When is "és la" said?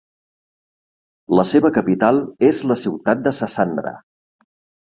2.49-2.79